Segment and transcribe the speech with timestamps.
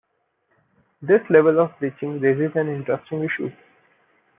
[0.99, 3.51] This level of breaching raises an interesting issue.